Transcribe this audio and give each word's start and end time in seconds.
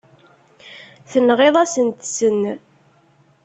Tenɣiḍ-asent-ten. 1.11 2.43